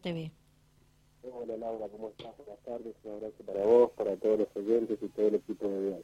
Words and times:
TV. 0.00 0.30
Hola 1.32 1.56
Laura, 1.56 1.86
¿cómo 1.88 2.10
estás? 2.10 2.36
Buenas 2.36 2.58
tardes, 2.64 2.94
un 3.02 3.12
abrazo 3.12 3.44
para 3.46 3.64
vos, 3.64 3.90
para 3.92 4.16
todos 4.16 4.40
los 4.40 4.48
oyentes 4.56 4.98
y 5.00 5.08
todo 5.08 5.28
el 5.28 5.36
equipo 5.36 5.66
de 5.68 5.86
Dial. 5.86 6.02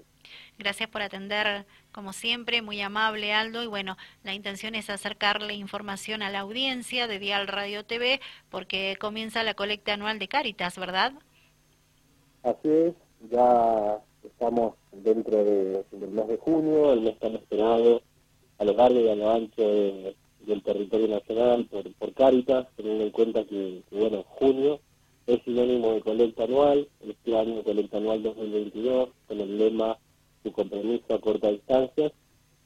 Gracias 0.59 0.89
por 0.89 1.03
atender, 1.03 1.67
como 1.93 2.15
siempre, 2.15 2.63
muy 2.63 2.81
amable 2.81 3.35
Aldo. 3.35 3.63
Y 3.63 3.67
bueno, 3.67 3.97
la 4.25 4.33
intención 4.33 4.75
es 4.75 4.89
acercarle 4.89 5.55
información 5.55 6.23
a 6.23 6.31
la 6.31 6.41
audiencia 6.41 7.07
de 7.07 7.19
Dial 7.19 7.49
Radio 7.49 7.85
TV 7.85 8.21
porque 8.49 8.97
comienza 8.99 9.43
la 9.43 9.55
colecta 9.55 9.93
anual 9.93 10.19
de 10.19 10.29
Cáritas, 10.29 10.79
¿verdad? 10.79 11.13
Así 12.43 12.69
es, 12.69 12.95
ya 13.31 14.01
estamos 14.25 14.75
dentro 14.93 15.45
de, 15.45 15.85
del 15.91 16.11
mes 16.11 16.29
de 16.29 16.39
junio, 16.39 16.95
el 16.95 17.03
mes 17.03 17.19
tan 17.19 17.35
esperado 17.35 18.03
a 18.59 18.65
lo 18.65 18.73
largo 18.73 19.01
y 19.01 19.09
a 19.09 19.15
lo 19.15 19.31
ancho 19.31 19.63
del 20.47 20.63
territorio 20.63 21.09
nacional 21.09 21.67
por, 21.67 21.93
por 21.95 22.13
Cáritas, 22.15 22.67
teniendo 22.77 23.05
en 23.05 23.11
cuenta 23.11 23.45
que, 23.45 23.83
bueno, 23.91 24.25
junio 24.27 24.81
es 25.27 25.43
sinónimo 25.45 25.93
de 25.93 26.01
colecta 26.01 26.45
anual, 26.45 26.89
este 27.07 27.39
año 27.39 27.63
colecta 27.63 27.99
anual 27.99 28.23
2022, 28.23 29.11
con 29.29 29.41
el 29.41 29.59
lema 29.59 29.99
su 30.43 30.53
compromiso 30.53 31.15
a 31.15 31.21
corta 31.21 31.51
distancia. 31.51 32.13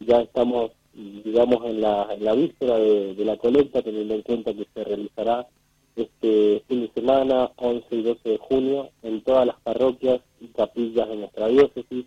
Ya 0.00 0.20
estamos, 0.20 0.70
digamos, 0.95 1.64
en 1.66 1.80
la, 1.80 2.09
en 2.12 2.24
la 2.24 2.34
víspera 2.34 2.78
de, 2.78 3.14
la 3.24 3.37
colecta, 3.37 3.83
teniendo 3.83 4.14
en 4.14 4.22
cuenta 4.22 4.55
que 4.55 4.66
se 4.72 4.84
realizará 4.84 5.47
este 5.97 6.64
fin 6.66 6.83
de 6.83 6.91
semana, 6.92 7.52
11 7.56 7.86
y 7.91 8.02
12 8.02 8.28
de 8.28 8.38
junio, 8.38 8.91
en 9.02 9.22
todas 9.22 9.47
las 9.47 9.61
parroquias 9.61 10.20
y 10.41 10.48
capillas 10.48 11.09
de 11.09 11.16
nuestra 11.16 11.48
diócesis, 11.48 12.06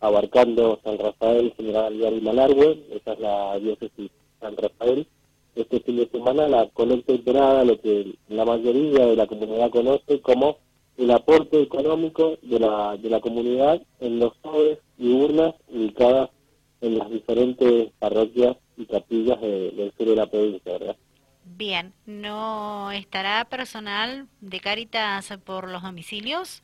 abarcando 0.00 0.78
San 0.84 0.98
Rafael, 0.98 1.54
General 1.56 1.94
y 1.94 2.20
Malargüe, 2.20 2.84
esa 2.90 3.14
es 3.14 3.20
la 3.20 3.58
diócesis 3.58 4.10
San 4.40 4.56
Rafael, 4.56 5.06
este 5.54 5.80
fin 5.80 5.96
de 5.96 6.08
semana 6.08 6.48
la 6.48 6.68
colecta 6.68 7.12
integrada, 7.12 7.64
lo 7.64 7.80
que 7.80 8.14
la 8.28 8.44
mayoría 8.44 9.06
de 9.06 9.16
la 9.16 9.26
comunidad 9.26 9.70
conoce 9.70 10.20
como 10.20 10.58
el 10.96 11.10
aporte 11.10 11.60
económico 11.60 12.38
de 12.42 12.58
la, 12.58 12.96
de 12.96 13.10
la 13.10 13.20
comunidad 13.20 13.82
en 14.00 14.18
los 14.18 14.32
sobres 14.42 14.78
y 14.98 15.12
urnas 15.12 15.54
ubicadas 15.68 16.30
en 16.80 16.98
las 16.98 17.10
diferentes 17.10 17.90
parroquias 17.98 18.56
y 18.76 18.86
capillas 18.86 19.40
del 19.40 19.92
sur 19.96 20.06
de 20.06 20.16
la 20.16 20.26
provincia, 20.26 20.72
¿verdad? 20.72 20.96
Bien, 21.44 21.92
¿no 22.06 22.90
estará 22.90 23.44
personal 23.44 24.26
de 24.40 24.60
Cáritas 24.60 25.32
por 25.44 25.70
los 25.70 25.82
domicilios? 25.82 26.62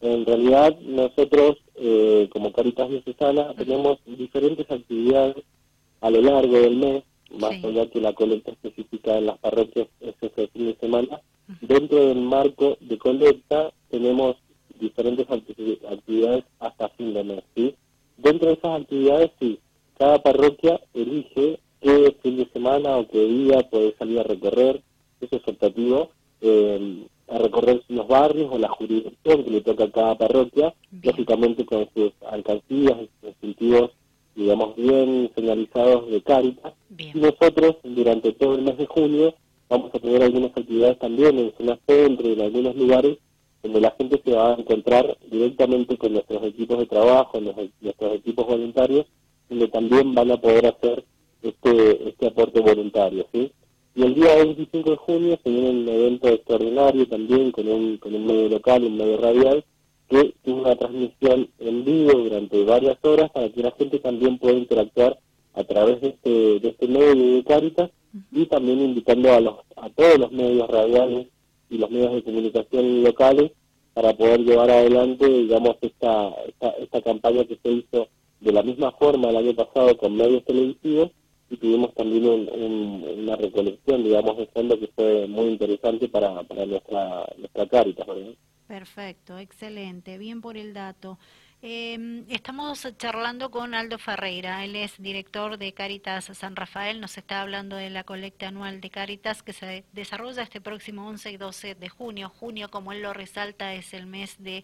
En 0.00 0.26
realidad 0.26 0.78
nosotros 0.80 1.56
eh, 1.76 2.28
como 2.30 2.52
Cáritas 2.52 2.90
Diocesana 2.90 3.54
tenemos 3.54 3.98
diferentes 4.04 4.70
actividades 4.70 5.36
a 6.00 6.10
lo 6.10 6.20
largo 6.20 6.58
del 6.58 6.76
mes 6.76 7.02
más 7.38 7.52
allá 7.64 7.86
que 7.90 8.00
la 8.00 8.12
colecta 8.12 8.52
específica 8.52 9.18
en 9.18 9.26
las 9.26 9.38
parroquias 9.38 9.88
es 10.00 10.14
ese 10.20 10.48
fin 10.48 10.66
de 10.66 10.76
semana. 10.76 11.20
Dentro 11.60 12.06
del 12.06 12.20
marco 12.20 12.76
de 12.80 12.98
colecta 12.98 13.72
tenemos 13.90 14.36
diferentes 14.80 15.26
actividades 15.30 16.44
hasta 16.58 16.88
fin 16.90 17.14
de 17.14 17.24
mes, 17.24 17.44
¿sí? 17.54 17.74
Dentro 18.16 18.48
de 18.48 18.54
esas 18.54 18.80
actividades, 18.80 19.30
sí, 19.40 19.58
cada 19.98 20.22
parroquia 20.22 20.80
elige 20.94 21.58
qué 21.80 22.16
fin 22.22 22.36
de 22.36 22.48
semana 22.52 22.96
o 22.96 23.08
qué 23.08 23.24
día 23.24 23.68
puede 23.70 23.94
salir 23.96 24.20
a 24.20 24.24
recorrer, 24.24 24.82
eso 25.20 25.36
es 25.36 25.48
optativo, 25.48 26.10
eh, 26.40 27.06
a 27.28 27.38
recorrer 27.38 27.82
los 27.88 28.06
barrios 28.06 28.50
o 28.52 28.58
la 28.58 28.68
jurisdicción 28.68 29.44
que 29.44 29.50
le 29.50 29.60
toca 29.60 29.84
a 29.84 29.90
cada 29.90 30.18
parroquia, 30.18 30.74
lógicamente 31.02 31.64
con 31.64 31.88
sus 31.94 32.12
alcancías 32.30 32.96
y 33.00 33.10
sus 33.20 33.30
distintivos 33.30 33.90
digamos, 34.34 34.74
bien 34.76 35.30
señalizados 35.34 36.03
de 36.14 36.22
Cáritas. 36.22 36.72
Y 36.96 37.18
nosotros, 37.18 37.76
durante 37.82 38.32
todo 38.32 38.54
el 38.54 38.62
mes 38.62 38.78
de 38.78 38.86
junio, 38.86 39.34
vamos 39.68 39.90
a 39.94 39.98
tener 39.98 40.22
algunas 40.22 40.50
actividades 40.50 40.98
también 40.98 41.38
en 41.38 41.52
zonas 41.56 41.78
centro 41.86 42.28
y 42.28 42.32
en 42.32 42.40
algunos 42.40 42.76
lugares 42.76 43.18
donde 43.62 43.80
la 43.80 43.94
gente 43.98 44.20
se 44.22 44.32
va 44.32 44.54
a 44.54 44.58
encontrar 44.58 45.16
directamente 45.30 45.96
con 45.96 46.12
nuestros 46.12 46.44
equipos 46.44 46.78
de 46.78 46.86
trabajo, 46.86 47.40
nuestros 47.40 48.14
equipos 48.14 48.46
voluntarios, 48.46 49.06
donde 49.48 49.68
también 49.68 50.14
van 50.14 50.30
a 50.30 50.36
poder 50.36 50.66
hacer 50.66 51.04
este, 51.42 52.10
este 52.10 52.26
aporte 52.26 52.60
voluntario, 52.60 53.26
¿sí? 53.32 53.52
Y 53.96 54.02
el 54.02 54.14
día 54.14 54.36
25 54.36 54.90
de 54.90 54.96
junio 54.96 55.38
se 55.42 55.50
viene 55.50 55.70
un 55.70 55.88
evento 55.88 56.28
extraordinario 56.28 57.06
también 57.06 57.52
con 57.52 57.68
un, 57.68 57.96
con 57.98 58.14
un 58.14 58.26
medio 58.26 58.48
local, 58.48 58.84
un 58.84 58.96
medio 58.96 59.16
radial, 59.18 59.64
que 60.08 60.34
tiene 60.42 60.60
una 60.60 60.76
transmisión 60.76 61.48
en 61.58 61.84
vivo 61.84 62.12
durante 62.12 62.64
varias 62.64 62.98
horas 63.02 63.30
para 63.30 63.48
que 63.48 63.62
la 63.62 63.70
gente 63.72 63.98
también 64.00 64.38
pueda 64.38 64.58
interactuar 64.58 65.18
a 65.54 65.64
través 65.64 66.00
de 66.00 66.08
este, 66.08 66.60
de 66.60 66.68
este 66.68 66.88
medio 66.88 67.36
de 67.36 67.44
Caritas 67.44 67.90
y 68.32 68.46
también 68.46 68.80
invitando 68.80 69.32
a, 69.32 69.40
los, 69.40 69.56
a 69.76 69.88
todos 69.90 70.18
los 70.18 70.32
medios 70.32 70.68
radiales 70.68 71.28
y 71.70 71.78
los 71.78 71.90
medios 71.90 72.14
de 72.14 72.22
comunicación 72.22 73.02
locales 73.02 73.52
para 73.92 74.12
poder 74.16 74.40
llevar 74.40 74.70
adelante, 74.70 75.26
digamos, 75.26 75.76
esta, 75.80 76.30
esta, 76.48 76.70
esta 76.70 77.02
campaña 77.02 77.44
que 77.44 77.58
se 77.62 77.70
hizo 77.70 78.08
de 78.40 78.52
la 78.52 78.62
misma 78.62 78.92
forma 78.92 79.30
el 79.30 79.36
año 79.36 79.54
pasado 79.54 79.96
con 79.96 80.16
medios 80.16 80.44
televisivos 80.44 81.10
y 81.50 81.56
tuvimos 81.56 81.94
también 81.94 82.24
una 82.26 83.36
recolección, 83.36 84.02
digamos, 84.02 84.36
de 84.36 84.46
fondo 84.46 84.78
que 84.78 84.88
fue 84.88 85.26
muy 85.28 85.46
interesante 85.46 86.08
para, 86.08 86.42
para 86.42 86.66
nuestra, 86.66 87.26
nuestra 87.38 87.66
Caritas, 87.66 88.06
Perfecto, 88.66 89.38
excelente, 89.38 90.16
bien 90.18 90.40
por 90.40 90.56
el 90.56 90.72
dato. 90.72 91.18
Eh, 91.66 92.26
estamos 92.28 92.86
charlando 92.98 93.50
con 93.50 93.72
Aldo 93.72 93.96
Ferreira, 93.98 94.62
él 94.66 94.76
es 94.76 95.00
director 95.00 95.56
de 95.56 95.72
Caritas 95.72 96.26
San 96.34 96.56
Rafael, 96.56 97.00
nos 97.00 97.16
está 97.16 97.40
hablando 97.40 97.76
de 97.76 97.88
la 97.88 98.04
colecta 98.04 98.48
anual 98.48 98.82
de 98.82 98.90
Caritas 98.90 99.42
que 99.42 99.54
se 99.54 99.86
desarrolla 99.94 100.42
este 100.42 100.60
próximo 100.60 101.08
11 101.08 101.30
y 101.30 101.36
12 101.38 101.74
de 101.74 101.88
junio. 101.88 102.28
Junio, 102.28 102.70
como 102.70 102.92
él 102.92 103.00
lo 103.00 103.14
resalta, 103.14 103.72
es 103.72 103.94
el 103.94 104.04
mes 104.04 104.36
de, 104.38 104.62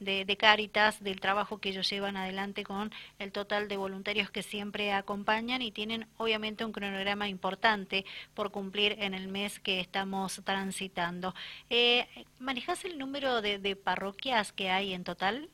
de, 0.00 0.36
Caritas, 0.36 1.04
del 1.04 1.20
trabajo 1.20 1.58
que 1.58 1.68
ellos 1.68 1.88
llevan 1.88 2.16
adelante 2.16 2.64
con 2.64 2.90
el 3.20 3.30
total 3.30 3.68
de 3.68 3.76
voluntarios 3.76 4.32
que 4.32 4.42
siempre 4.42 4.92
acompañan 4.92 5.62
y 5.62 5.70
tienen 5.70 6.08
obviamente 6.16 6.64
un 6.64 6.72
cronograma 6.72 7.28
importante 7.28 8.04
por 8.34 8.50
cumplir 8.50 8.96
en 8.98 9.14
el 9.14 9.28
mes 9.28 9.60
que 9.60 9.78
estamos 9.78 10.42
transitando. 10.44 11.32
Eh, 11.68 12.08
¿Manejas 12.40 12.84
el 12.84 12.98
número 12.98 13.40
de, 13.40 13.60
de 13.60 13.76
parroquias 13.76 14.50
que 14.52 14.68
hay 14.68 14.94
en 14.94 15.04
total? 15.04 15.48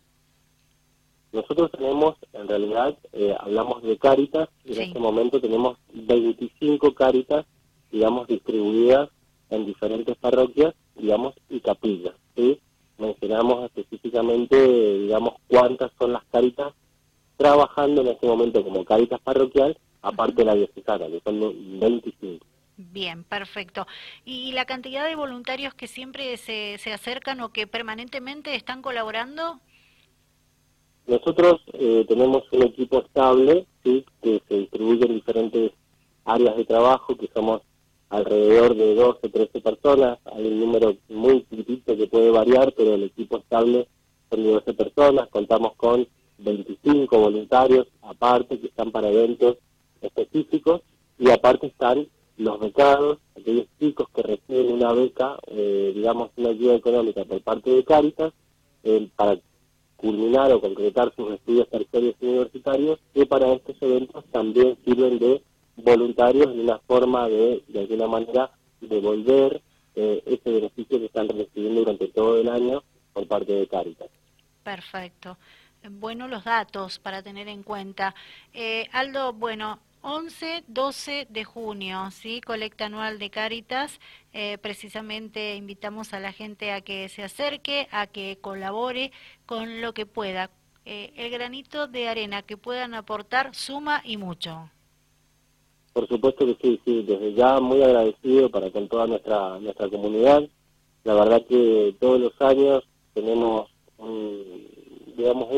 Nosotros 1.33 1.71
tenemos, 1.73 2.17
en 2.33 2.49
realidad, 2.49 2.97
eh, 3.13 3.35
hablamos 3.39 3.83
de 3.83 3.99
Cáritas, 3.99 4.49
y 4.65 4.75
en 4.75 4.83
este 4.83 4.99
momento 4.99 5.41
tenemos 5.41 5.77
25 5.93 6.95
Cáritas, 6.95 7.47
digamos, 7.91 8.27
distribuidas 8.27 9.11
en 9.51 9.67
diferentes 9.67 10.17
parroquias, 10.17 10.75
digamos, 10.95 11.35
y 11.51 11.61
capillas, 11.61 12.15
¿sí? 12.35 12.61
Mencionamos 12.99 13.65
específicamente, 13.65 14.99
digamos, 14.99 15.35
cuántas 15.49 15.93
son 15.99 16.13
las 16.13 16.25
Cáritas 16.33 16.73
trabajando 17.37 18.01
en 18.01 18.09
este 18.09 18.27
momento 18.27 18.63
como 18.65 18.85
Cáritas 18.85 19.21
parroquial, 19.21 19.79
aparte 20.03 20.37
de 20.37 20.45
la 20.45 20.55
diocesana, 20.55 21.07
que 21.09 21.21
son 21.23 21.81
25. 21.81 22.47
Bien, 22.79 23.25
perfecto. 23.25 23.87
¿Y 24.25 24.53
la 24.53 24.67
cantidad 24.67 25.07
de 25.07 25.17
voluntarios 25.17 25.75
que 25.75 25.87
siempre 25.87 26.37
se, 26.37 26.77
se 26.79 26.93
acercan 26.93 27.41
o 27.41 27.51
que 27.51 27.67
permanentemente 27.67 28.55
están 28.55 28.83
colaborando? 28.83 29.61
Nosotros 31.07 31.61
eh, 31.73 32.05
tenemos 32.09 32.43
un 32.51 32.63
equipo 32.65 32.99
estable 32.99 33.67
¿sí? 33.85 34.05
que 34.23 34.43
se 34.49 34.59
distribuye 34.59 35.07
en 35.07 35.15
diferentes 35.15 35.73
áreas 36.25 36.57
de 36.57 36.65
trabajo, 36.65 37.17
que 37.17 37.31
somos 37.33 37.63
alrededor 38.09 38.75
de 38.75 38.95
12, 38.95 39.29
13 39.29 39.61
personas. 39.61 40.19
Hay 40.25 40.47
un 40.47 40.61
número 40.61 40.97
muy 41.09 41.45
chiquitito 41.49 41.97
que 41.97 42.09
puede 42.09 42.31
variar, 42.31 42.73
pero 42.77 42.95
el 42.95 43.05
equipo 43.05 43.39
estable 43.39 43.87
son 44.31 44.43
de 44.43 44.51
12 44.51 44.75
personas. 44.75 45.29
Contamos 45.29 45.75
con 45.77 46.07
25 46.39 47.19
voluntarios 47.19 47.87
aparte 48.03 48.59
que 48.59 48.67
están 48.67 48.91
para 48.91 49.09
eventos 49.09 49.57
específicos 50.03 50.83
y 51.19 51.31
aparte 51.31 51.69
están 51.69 52.09
los 52.37 52.61
becados, 52.61 53.19
aquellos 53.35 53.67
chicos 53.81 54.09
que 54.15 54.23
reciben 54.23 54.73
una 54.73 54.93
beca, 54.93 55.39
eh, 55.47 55.93
digamos 55.95 56.31
una 56.37 56.51
ayuda 56.51 56.75
económica 56.75 57.25
por 57.25 57.41
parte 57.41 57.71
de 57.71 57.85
Cáritas, 57.85 58.35
eh, 58.83 59.09
para 59.17 59.39
culminar 59.97 60.53
o 60.53 60.61
concretar 60.61 61.13
sus 61.17 61.33
estudios 61.33 61.69
terciarios 61.69 62.15
y 62.21 62.27
universitarios, 62.27 63.01
que 63.15 63.27
para 63.27 63.53
estos 63.53 63.77
eventos 63.81 64.25
también 64.27 64.77
sirven 64.85 65.19
de 65.19 65.43
voluntarios 65.77 66.47
en 66.47 66.61
una 66.61 66.79
forma 66.81 67.29
de, 67.29 67.63
de 67.69 67.81
alguna 67.81 68.07
manera, 68.07 68.51
devolver 68.81 69.63
eh, 69.95 70.23
ese 70.27 70.51
beneficio 70.51 70.99
que 70.99 71.07
están 71.07 71.29
recibiendo 71.29 71.81
durante 71.81 72.09
todo 72.09 72.41
el 72.41 72.49
año 72.49 72.83
por 73.13 73.27
parte 73.27 73.53
de 73.53 73.67
Caritas. 73.67 74.09
Perfecto. 74.63 75.39
Bueno, 75.89 76.27
los 76.29 76.45
datos 76.45 76.99
para 76.99 77.23
tener 77.23 77.49
en 77.49 77.63
cuenta. 77.63 78.15
Eh, 78.53 78.87
Aldo, 78.93 79.33
bueno, 79.33 79.79
11, 80.09 80.63
12 80.69 81.27
de 81.29 81.43
junio, 81.43 82.13
¿sí? 82.13 82.41
Colecta 82.41 82.87
anual 82.87 83.19
de 83.19 83.29
Cáritas. 83.29 83.99
Eh, 84.33 84.57
precisamente 84.59 85.57
invitamos 85.57 86.15
a 86.15 86.21
la 86.21 86.31
gente 86.31 86.71
a 86.71 86.81
que 86.81 87.09
se 87.09 87.25
acerque, 87.25 87.89
a 87.91 88.07
que 88.07 88.39
colabore 88.41 89.11
con 89.47 89.81
lo 89.81 89.95
que 89.95 90.07
pueda. 90.07 90.51
Eh, 90.85 91.13
el 91.17 91.29
granito 91.31 91.89
de 91.89 92.09
arena 92.09 92.43
que 92.43 92.57
puedan 92.57 92.95
aportar 92.95 93.53
suma 93.57 94.01
y 94.05 94.17
mucho. 94.17 94.71
Por 95.93 96.07
supuesto 96.07 96.47
que 96.47 96.57
sí, 96.63 96.81
sí, 96.85 97.03
desde 97.03 97.35
ya 97.35 97.59
muy 97.59 97.83
agradecido 97.83 98.49
para 98.49 98.71
con 98.71 98.87
toda 98.87 99.09
nuestra 99.09 99.59
nuestra 99.59 99.89
comunidad. 99.89 100.49
La 101.03 101.15
verdad 101.15 101.45
que 101.49 101.97
todos 101.99 102.21
los 102.21 102.41
años 102.41 102.85
tenemos, 103.13 103.69
digamos, 105.17 105.49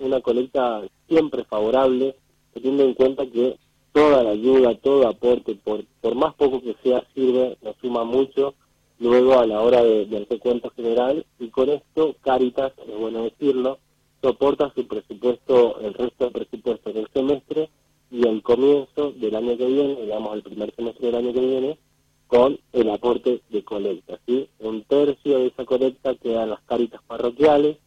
una 0.00 0.22
colecta 0.22 0.84
siempre 1.06 1.44
favorable, 1.44 2.16
teniendo 2.54 2.84
en 2.84 2.94
cuenta 2.94 3.26
que 3.26 3.58
toda 3.92 4.22
la 4.22 4.30
ayuda, 4.30 4.74
todo 4.76 5.08
aporte, 5.08 5.54
por, 5.54 5.84
por 6.00 6.14
más 6.14 6.34
poco 6.34 6.60
que 6.60 6.76
sea, 6.82 7.04
sirve, 7.14 7.56
nos 7.62 7.76
suma 7.76 8.04
mucho 8.04 8.54
luego 8.98 9.38
a 9.38 9.46
la 9.46 9.60
hora 9.62 9.82
de, 9.82 10.06
del 10.06 10.26
recuento 10.28 10.70
general 10.70 11.24
y 11.38 11.48
con 11.48 11.70
esto 11.70 12.14
Caritas, 12.20 12.72
es 12.86 12.98
bueno 12.98 13.24
decirlo, 13.24 13.78
soporta 14.22 14.72
su 14.74 14.86
presupuesto, 14.86 15.80
el 15.80 15.94
resto 15.94 16.24
del 16.24 16.32
presupuesto 16.32 16.92
del 16.92 17.08
semestre 17.12 17.70
y 18.10 18.26
el 18.26 18.42
comienzo 18.42 19.12
del 19.12 19.34
año 19.34 19.56
que 19.56 19.66
viene, 19.66 20.02
digamos 20.02 20.34
el 20.34 20.42
primer 20.42 20.74
semestre 20.74 21.06
del 21.06 21.16
año 21.16 21.32
que 21.32 21.40
viene, 21.40 21.78
con 22.26 22.58
el 22.72 22.90
aporte 22.90 23.40
de 23.48 23.64
colecta. 23.64 24.18
¿sí? 24.26 24.48
Un 24.60 24.82
tercio 24.84 25.38
de 25.38 25.46
esa 25.46 25.64
colecta 25.64 26.14
queda 26.14 26.44
en 26.44 26.50
las 26.50 26.60
caritas 26.62 27.00
parroquiales, 27.06 27.78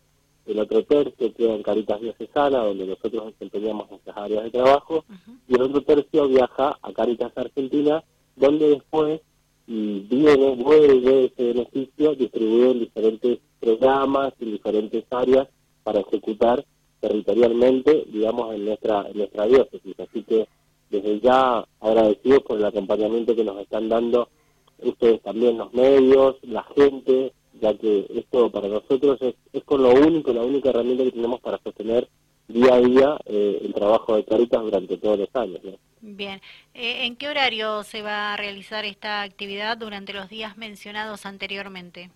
el 0.45 0.60
otro 0.60 0.84
tercio 0.84 1.34
queda 1.34 1.56
en 1.56 1.63
Caritas 1.63 2.01
Diocesanas, 2.01 2.63
donde 2.66 2.86
nosotros 2.86 3.25
desempeñamos 3.28 3.90
nuestras 3.90 4.18
áreas 4.18 4.44
de 4.44 4.51
trabajo, 4.51 5.06
y 5.48 5.56
el 5.56 5.62
otro 5.62 5.81
tercio 5.81 6.28
viaja 6.28 6.78
a 6.81 6.94
Caritas 6.94 7.31
Argentina, 7.36 8.04
donde 8.36 8.69
después 8.69 9.22
viene, 9.68 10.56
vuelve 10.56 11.25
ese 11.25 11.54
beneficio 11.54 12.16
distribuido 12.16 12.72
en 12.72 12.80
diferentes 12.80 13.40
programas, 13.60 14.34
en 14.40 14.51
diferentes 14.51 15.06
áreas 15.10 15.48
para 15.84 16.01
ejecutar 16.01 16.66
territorialmente, 17.00 18.06
digamos, 18.12 18.54
en 18.56 18.66
nuestra, 18.66 19.07
en 19.10 19.18
nuestra 19.18 19.46
diócesis. 19.46 20.00
Así 20.00 20.24
que 20.24 20.48
desde 20.89 21.19
ya 21.19 21.66
agradecidos 21.80 22.44
por 22.44 22.57
el 22.57 22.66
acompañamiento 22.66 23.36
que 23.36 23.44
nos 23.44 23.60
están 23.60 23.89
dando 23.89 24.30
ustedes 24.80 25.22
también, 25.22 25.57
los 25.57 25.74
medios, 25.74 26.36
la 26.44 26.63
gente, 26.75 27.34
ya 27.63 27.74
que 27.77 28.06
esto 28.13 28.51
para 28.51 28.68
nosotros 28.68 29.21
es, 29.21 29.36
es 29.54 29.63
con 29.63 29.81
lo 29.81 29.92
único, 29.92 30.33
la 30.33 30.42
única 30.42 30.69
herramienta 30.69 31.06
que 31.06 31.13
tenemos 31.13 31.39
para 31.39 31.57
sostener 31.63 32.10
día 32.50 32.74
a 32.74 32.80
día 32.81 33.18
eh, 33.25 33.62
el 33.63 33.74
trabajo 33.74 34.18
de 34.18 34.25
Caritas 34.25 34.62
durante 34.62 34.98
todos 34.98 35.19
los 35.19 35.30
años. 35.33 35.62
Bien, 36.01 36.42
eh, 36.74 37.06
¿en 37.06 37.15
qué 37.15 37.30
horario 37.30 37.83
se 37.83 38.01
va 38.01 38.33
a 38.33 38.38
realizar 38.38 38.83
esta 38.83 39.21
actividad 39.21 39.77
durante 39.77 40.12
los 40.12 40.27
días 40.27 40.57
mencionados 40.57 41.25
anteriormente? 41.25 42.12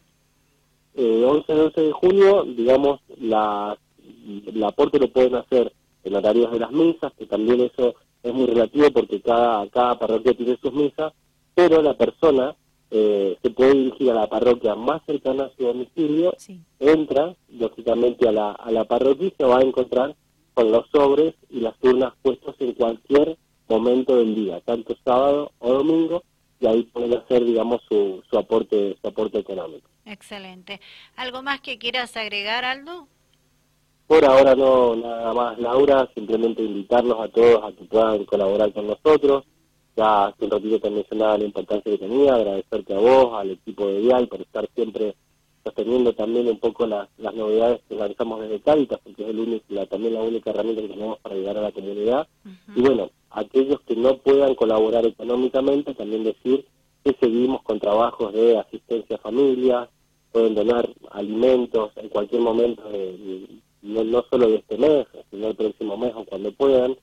Eh, 0.96 1.24
11 1.26 1.54
y 1.54 1.56
12 1.56 1.82
de 1.82 1.92
junio, 1.94 2.44
digamos, 2.44 3.00
la 3.18 3.78
el 4.46 4.64
aporte 4.64 5.00
lo 5.00 5.08
pueden 5.10 5.36
hacer 5.36 5.72
en 6.04 6.16
horarios 6.16 6.52
de 6.52 6.60
las 6.60 6.72
misas, 6.72 7.14
que 7.18 7.26
también 7.26 7.62
eso 7.62 7.96
es 8.22 8.34
muy 8.34 8.48
relativo 8.48 8.92
porque 8.92 9.22
cada, 9.22 9.66
cada 9.70 9.98
parroquia 9.98 10.34
tiene 10.34 10.58
sus 10.62 10.74
misas, 10.74 11.14
pero 11.56 11.82
la 11.82 11.94
persona 11.94 12.56
eh, 12.90 13.38
se 13.42 13.50
puede 13.50 13.74
dirigir 13.74 14.12
a 14.12 14.16
la 14.16 14.28
parroquia 14.28 14.76
más 14.76 15.02
cercana 15.06 15.46
a 15.46 15.52
su 15.58 15.64
domicilio, 15.64 16.34
entra 16.80 17.36
lógicamente 17.50 18.28
a 18.28 18.32
la, 18.32 18.52
a 18.52 18.72
la 18.72 18.86
parroquia 18.86 19.28
y 19.28 19.34
se 19.38 19.44
va 19.44 19.60
a 19.60 19.64
encontrar 19.64 20.16
con 20.54 20.72
los 20.72 20.88
sobres 20.90 21.36
y 21.50 21.60
las 21.60 21.76
urnas 21.82 22.14
puestos 22.22 22.56
en 22.60 22.74
cualquier 22.74 23.38
momento 23.68 24.16
del 24.16 24.34
día, 24.34 24.62
tanto 24.62 24.96
sábado 25.04 25.52
o 25.60 25.74
domingo, 25.74 26.24
y 26.60 26.68
ahí 26.68 26.84
pueden 26.84 27.16
hacer, 27.16 27.44
digamos, 27.44 27.82
su, 27.88 28.24
su 28.30 28.38
aporte 28.38 28.98
su 29.02 29.08
aporte 29.08 29.40
económico. 29.40 29.88
Excelente. 30.06 30.80
¿Algo 31.16 31.44
más 31.44 31.62
que 31.62 31.78
quieras 31.78 32.16
agregar, 32.16 32.66
Aldo? 32.66 33.08
Por 34.08 34.24
ahora 34.24 34.56
no, 34.56 34.96
nada 34.96 35.34
más, 35.34 35.60
Laura, 35.60 36.10
simplemente 36.16 36.64
invitarlos 36.64 37.20
a 37.20 37.28
todos 37.28 37.62
a 37.64 37.76
que 37.76 37.84
puedan 37.84 38.24
colaborar 38.24 38.72
con 38.72 38.88
nosotros. 38.88 39.44
Ya 39.98 40.28
hace 40.28 40.46
un 40.46 40.52
ratito 40.52 40.80
te 40.80 40.92
mencionaba 40.92 41.40
la 41.40 41.46
importancia 41.46 41.92
que 41.92 41.98
tenía, 41.98 42.36
agradecerte 42.36 42.94
a 42.94 43.00
vos, 43.00 43.34
al 43.34 43.50
equipo 43.50 43.88
de 43.88 44.00
Vial, 44.02 44.28
por 44.28 44.42
estar 44.42 44.70
siempre 44.76 45.16
sosteniendo 45.64 46.14
también 46.14 46.48
un 46.48 46.60
poco 46.60 46.86
las, 46.86 47.10
las 47.18 47.34
novedades 47.34 47.82
que 47.90 47.96
realizamos 47.96 48.42
desde 48.42 48.62
Cáritas, 48.62 49.00
porque 49.04 49.24
es 49.24 49.30
el 49.30 49.40
único, 49.40 49.66
la, 49.70 49.88
también 49.88 50.14
la 50.14 50.22
única 50.22 50.52
herramienta 50.52 50.84
que 50.84 50.90
tenemos 50.90 51.18
para 51.20 51.34
ayudar 51.34 51.58
a 51.58 51.62
la 51.62 51.72
comunidad. 51.72 52.28
Y 52.76 52.82
bueno, 52.82 53.10
aquellos 53.32 53.82
que 53.82 53.96
no 53.96 54.18
puedan 54.18 54.54
colaborar 54.54 55.04
económicamente, 55.04 55.96
también 55.96 56.24
decir 56.24 56.66
que 57.04 57.16
seguimos 57.20 57.64
con 57.64 57.80
trabajos 57.80 58.34
de 58.34 58.60
asistencia 58.60 59.16
a 59.16 59.20
familias, 59.20 59.90
pueden 60.32 60.54
donar 60.54 60.88
alimentos 61.10 61.92
en 61.96 62.10
cualquier 62.10 62.42
momento 62.42 62.88
de, 62.90 63.48
no, 63.82 64.04
no 64.04 64.24
solo 64.30 64.48
de 64.48 64.58
este 64.58 64.78
mes, 64.78 65.08
sino 65.32 65.48
el 65.48 65.56
próximo 65.56 65.98
mes 65.98 66.14
o 66.16 66.24
cuando 66.24 66.52
puedan, 66.52 66.96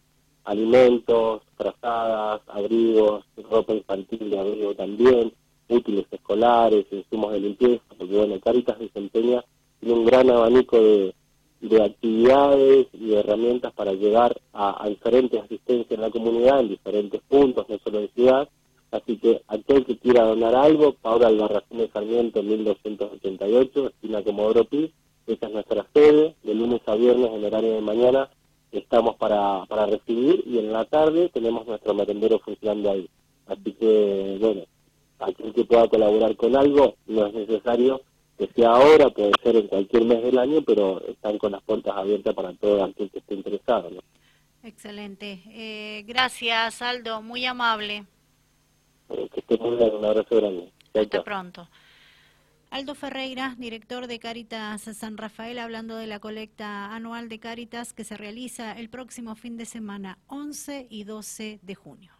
alimentos, 0.44 1.42
trazadas, 1.56 2.42
abrigos, 2.48 3.24
ropa 3.50 3.74
infantil 3.74 4.30
de 4.30 4.38
abrigo 4.38 4.74
también, 4.74 5.32
útiles 5.68 6.06
escolares, 6.10 6.86
insumos 6.90 7.32
de 7.32 7.40
limpieza, 7.40 7.82
porque 7.96 8.16
bueno, 8.16 8.38
Caritas 8.40 8.78
desempeña 8.78 9.44
un 9.92 10.04
gran 10.04 10.30
abanico 10.30 10.78
de, 10.78 11.14
de 11.60 11.82
actividades 11.82 12.86
y 12.92 13.08
de 13.08 13.20
herramientas 13.20 13.72
para 13.72 13.92
llegar 13.92 14.40
a, 14.52 14.86
diferentes 14.88 15.42
asistencias 15.42 15.90
en 15.90 16.00
la 16.00 16.10
comunidad, 16.10 16.60
en 16.60 16.68
diferentes 16.68 17.20
puntos, 17.28 17.68
no 17.68 17.78
solo 17.78 18.00
de 18.00 18.08
ciudad, 18.08 18.48
así 18.90 19.16
que 19.18 19.42
aquel 19.48 19.84
que 19.84 19.98
quiera 19.98 20.24
donar 20.24 20.54
algo, 20.54 20.94
Paula 20.94 21.28
Albarracín 21.28 21.78
de 21.78 21.88
Sarmiento, 21.88 22.42
1288, 22.42 23.88
esquina 23.88 24.22
Comodoro 24.22 24.64
Pi, 24.64 24.92
esa 25.26 25.46
es 25.46 25.52
nuestra 25.52 25.86
sede, 25.92 26.34
de 26.42 26.54
lunes 26.54 26.80
a 26.86 26.94
viernes 26.94 27.30
en 27.32 27.44
horario 27.44 27.74
de 27.74 27.80
mañana 27.80 28.30
estamos 28.78 29.16
para, 29.16 29.64
para 29.66 29.86
recibir 29.86 30.42
y 30.46 30.58
en 30.58 30.72
la 30.72 30.84
tarde 30.84 31.28
tenemos 31.28 31.66
nuestro 31.66 31.94
merendero 31.94 32.38
funcionando 32.38 32.90
ahí. 32.90 33.08
Así 33.46 33.72
que, 33.72 34.36
bueno, 34.40 34.62
aquel 35.18 35.52
que 35.52 35.64
pueda 35.64 35.88
colaborar 35.88 36.36
con 36.36 36.56
algo, 36.56 36.96
no 37.06 37.26
es 37.26 37.34
necesario 37.34 38.00
que 38.38 38.48
sea 38.48 38.70
ahora, 38.70 39.10
puede 39.10 39.32
ser 39.42 39.56
en 39.56 39.68
cualquier 39.68 40.04
mes 40.04 40.22
del 40.22 40.38
año, 40.38 40.62
pero 40.62 41.00
están 41.06 41.38
con 41.38 41.52
las 41.52 41.62
puertas 41.62 41.96
abiertas 41.96 42.34
para 42.34 42.52
todo 42.54 42.82
aquel 42.82 43.10
que 43.10 43.18
esté 43.18 43.34
interesado. 43.34 43.90
Excelente. 44.62 45.42
Eh, 45.48 46.02
gracias, 46.06 46.82
Aldo, 46.82 47.22
muy 47.22 47.44
amable. 47.44 48.04
Eh, 49.10 49.28
que 49.32 49.40
esté 49.40 49.56
muy 49.58 49.76
bien, 49.76 49.94
un 49.94 50.04
abrazo 50.04 50.36
grande. 50.36 50.72
Hasta 50.94 51.22
pronto. 51.22 51.68
Aldo 52.74 52.96
Ferreira, 52.96 53.54
director 53.56 54.08
de 54.08 54.18
Caritas 54.18 54.82
San 54.82 55.16
Rafael, 55.16 55.60
hablando 55.60 55.94
de 55.94 56.08
la 56.08 56.18
colecta 56.18 56.92
anual 56.92 57.28
de 57.28 57.38
Caritas 57.38 57.92
que 57.92 58.02
se 58.02 58.16
realiza 58.16 58.72
el 58.72 58.90
próximo 58.90 59.36
fin 59.36 59.56
de 59.56 59.64
semana, 59.64 60.18
11 60.26 60.88
y 60.90 61.04
12 61.04 61.60
de 61.62 61.74
junio. 61.76 62.10